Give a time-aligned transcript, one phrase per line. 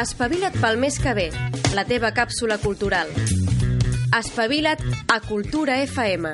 [0.00, 1.26] Espavila't pel mes que ve,
[1.76, 3.10] la teva càpsula cultural.
[4.16, 4.80] Espavila't
[5.12, 6.30] a Cultura FM,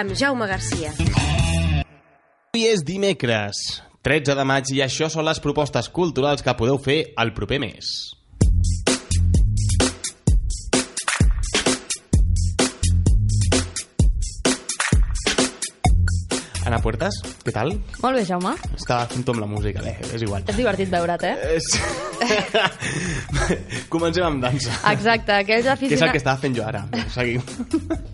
[0.00, 0.94] amb Jaume Garcia.
[0.96, 3.60] Avui és dimecres,
[4.00, 7.92] 13 de maig, i això són les propostes culturals que podeu fer el proper mes.
[16.66, 17.68] Ana Puertas, què tal?
[18.02, 18.50] Molt bé, Jaume.
[18.74, 20.42] Estava fent amb la música, bé, és igual.
[20.50, 21.54] És divertit veure't, eh?
[21.54, 21.68] És...
[23.94, 24.74] Comencem amb dansa.
[24.90, 26.12] Exacte, aquells Que és el aficionats...
[26.16, 26.82] que estava fent jo ara.
[27.14, 27.44] Seguim.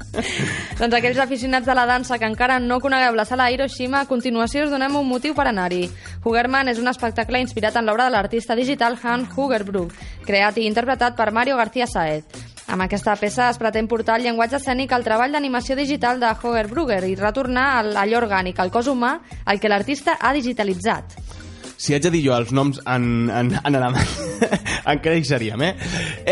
[0.80, 4.66] Doncs aquells aficionats de la dansa que encara no conegueu la sala Hiroshima, a continuació
[4.66, 5.84] us donem un motiu per anar-hi.
[6.24, 9.94] Hugerman és un espectacle inspirat en l'obra de l'artista digital Hans Hugerbrook,
[10.26, 12.49] creat i interpretat per Mario García Saez.
[12.70, 17.02] Amb aquesta peça es pretén portar el llenguatge escènic al treball d'animació digital de Hogerbrugger
[17.08, 19.16] i retornar al- allò orgànic, al cos humà,
[19.50, 21.16] el que l'artista ha digitalitzat.
[21.80, 24.06] Si haig de dir jo els noms en, en, en alemany,
[24.92, 25.72] encara hi seríem, eh?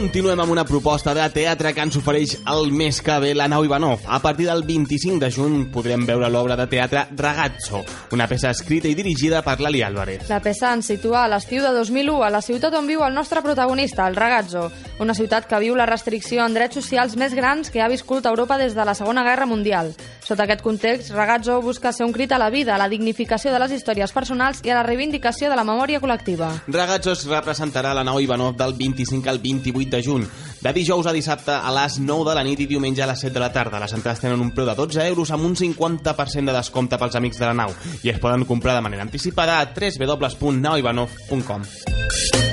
[0.00, 3.66] Continuem amb una proposta de teatre que ens ofereix el mes que ve la Nau
[3.66, 4.06] Ivanov.
[4.08, 7.82] A partir del 25 de juny podrem veure l'obra de teatre Ragazzo,
[8.16, 10.24] una peça escrita i dirigida per Lali Álvarez.
[10.32, 13.44] La peça ens situa a l'estiu de 2001 a la ciutat on viu el nostre
[13.44, 17.80] protagonista, el Ragazzo, una ciutat que viu la restricció en drets socials més grans que
[17.80, 19.94] ha viscut Europa des de la Segona Guerra Mundial.
[20.20, 23.58] Sota aquest context, Ragazzo busca ser un crit a la vida, a la dignificació de
[23.62, 26.50] les històries personals i a la reivindicació de la memòria col·lectiva.
[26.68, 30.28] Ragazzo es representarà a la Nau Ivanov del 25 al 28 de juny,
[30.60, 33.32] de dijous a dissabte a les 9 de la nit i diumenge a les 7
[33.32, 33.80] de la tarda.
[33.80, 37.40] Les entrades tenen un preu de 12 euros amb un 50% de descompte pels amics
[37.40, 37.72] de la nau
[38.04, 42.49] i es poden comprar de manera anticipada a www.nauivanov.com.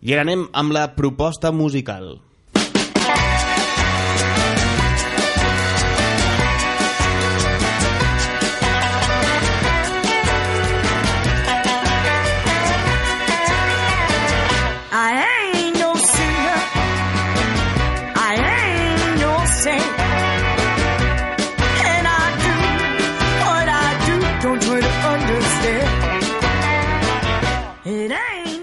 [0.00, 2.14] I ara anem amb la proposta musical.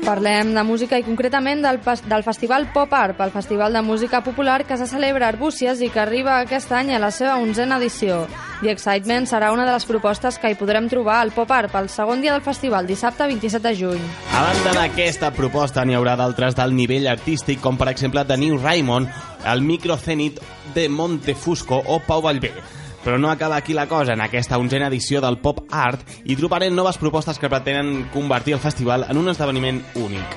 [0.08, 4.64] Parlem de música i concretament del, del Festival Pop Art, el festival de música popular
[4.64, 8.22] que se celebra a Arbúcies i que arriba aquest any a la seva onzena edició.
[8.62, 11.92] The Excitement serà una de les propostes que hi podrem trobar al Pop Art pel
[11.92, 14.08] segon dia del festival, dissabte 27 de juny.
[14.32, 18.64] A banda d'aquesta proposta, n'hi haurà d'altres del nivell artístic, com per exemple de New
[18.64, 19.12] Raymond,
[19.44, 20.40] el Microcenit
[20.74, 22.56] de Montefusco o Pau Vallvé.
[23.08, 24.12] Però no acaba aquí la cosa.
[24.12, 28.60] En aquesta onzena edició del Pop Art hi trobarem noves propostes que pretenen convertir el
[28.60, 30.28] festival en un esdeveniment únic.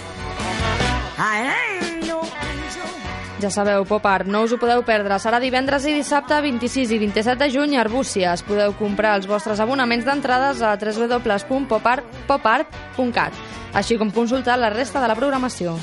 [3.41, 5.19] Ja sabeu, Pop Art, no us ho podeu perdre.
[5.19, 8.47] Serà divendres i dissabte 26 i 27 de juny a Arbúcies.
[8.47, 13.33] Podeu comprar els vostres abonaments d'entrades a www.popart.cat,
[13.75, 15.75] així com consultar la resta de la programació.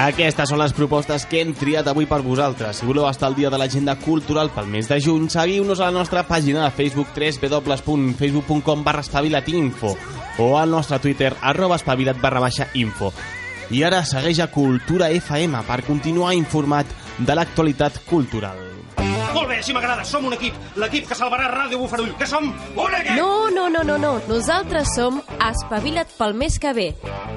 [0.00, 2.78] Aquestes són les propostes que hem triat avui per vosaltres.
[2.78, 5.96] Si voleu estar al dia de l'agenda cultural pel mes de juny, seguiu-nos a la
[5.98, 9.92] nostra pàgina de Facebook www.facebook.com barra espavilatinfo
[10.38, 13.12] o al nostre Twitter arroba espavilat barra baixa info.
[13.70, 16.88] I ara segueix a Cultura FM per continuar informat
[17.18, 18.70] de l'actualitat cultural.
[19.34, 20.04] Molt bé, així m'agrada.
[20.04, 20.56] Som un equip.
[20.80, 22.12] L'equip que salvarà Ràdio Bufarull.
[22.18, 23.16] Que som un equip!
[23.16, 24.12] No, no, no, no, no.
[24.30, 26.88] Nosaltres som Espavila't pel mes que ve.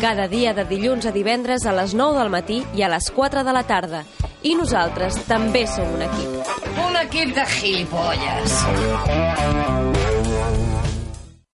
[0.01, 3.43] Cada dia de dilluns a divendres a les 9 del matí i a les 4
[3.43, 4.03] de la tarda.
[4.43, 6.55] I nosaltres també som un equip.
[6.83, 8.59] Un equip de gilipolles.